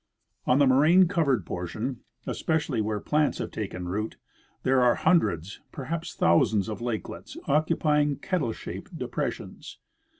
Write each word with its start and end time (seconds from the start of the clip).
On 0.47 0.57
the 0.57 0.65
moraine 0.65 1.07
covered 1.07 1.45
portion, 1.45 1.99
especially 2.25 2.81
where 2.81 2.99
plants 2.99 3.37
have 3.37 3.51
taken 3.51 3.87
root, 3.87 4.17
there 4.63 4.81
are 4.81 4.95
hundreds, 4.95 5.61
perhaps 5.71 6.15
thousands, 6.15 6.67
of 6.69 6.81
lakelets 6.81 7.37
occupying 7.47 8.15
kettle 8.15 8.51
shaped 8.51 8.97
depressions. 8.97 9.77